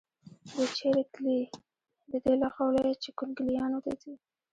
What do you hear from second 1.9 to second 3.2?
د دې له قوله چې